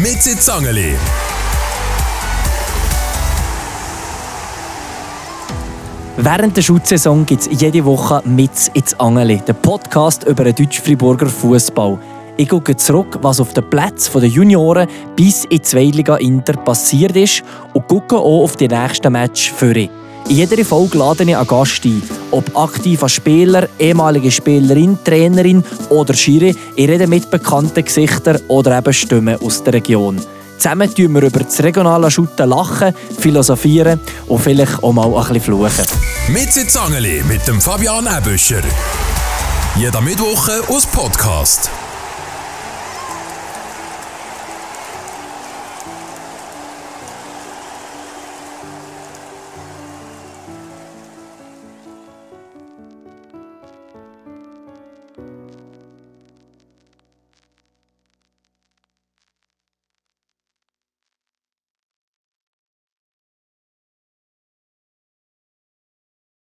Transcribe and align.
mit 0.00 0.22
Zangeli. 0.22 0.94
Während 6.16 6.56
der 6.56 6.62
Schutzsaison 6.62 7.26
gibt 7.26 7.42
es 7.42 7.60
jede 7.60 7.84
Woche 7.84 8.22
mit 8.24 8.50
ins 8.72 8.98
Angeli, 8.98 9.42
der 9.46 9.52
Podcast 9.52 10.24
über 10.24 10.44
den 10.44 10.54
deutsch-friburger 10.54 11.26
Fußball. 11.26 11.98
Ich 12.38 12.48
schaue 12.48 12.74
zurück, 12.76 13.18
was 13.20 13.40
auf 13.40 13.52
den 13.52 13.68
Plätzen 13.68 14.20
der 14.20 14.30
Junioren 14.30 14.88
bis 15.14 15.44
in 15.44 15.50
die 15.50 15.62
Zweitliga 15.62 16.16
Inter 16.16 16.54
passiert 16.54 17.14
ist 17.14 17.42
und 17.74 17.84
schaue 17.86 18.18
auch 18.18 18.44
auf 18.44 18.56
die 18.56 18.68
nächsten 18.68 19.12
Match 19.12 19.52
für 19.52 19.76
ihn. 19.76 20.01
In 20.28 20.36
jeder 20.36 20.64
Folge 20.64 20.98
lade 20.98 21.24
ich 21.24 21.36
einen 21.36 21.46
Gast 21.46 21.84
ein. 21.84 22.02
Ob 22.30 22.56
aktiver 22.56 23.08
Spieler, 23.08 23.68
ehemalige 23.78 24.30
Spielerin, 24.30 24.98
Trainerin 25.04 25.62
oder 25.90 26.14
Schiri, 26.14 26.56
ich 26.74 26.88
rede 26.88 27.06
mit 27.06 27.30
bekannten 27.30 27.84
Gesichtern 27.84 28.40
oder 28.48 28.78
eben 28.78 28.92
Stimmen 28.92 29.36
aus 29.42 29.62
der 29.62 29.74
Region. 29.74 30.20
Zusammen 30.56 30.94
tun 30.94 31.12
wir 31.14 31.22
über 31.22 31.40
das 31.40 31.62
regionale 31.62 32.10
Schutten 32.10 32.48
lachen, 32.48 32.94
philosophieren 33.18 34.00
und 34.28 34.40
vielleicht 34.40 34.82
auch 34.82 34.92
mal 34.92 35.12
ein 35.12 35.34
bisschen 35.34 35.40
fluchen. 35.40 35.84
Mit 36.28 36.52
Zangeli 36.52 37.22
mit 37.28 37.46
dem 37.48 37.60
Fabian 37.60 38.06
Ebüscher. 38.06 38.62
Jeder 39.76 40.00
Mittwoch 40.00 40.48
aus 40.68 40.86
Podcast. 40.86 41.68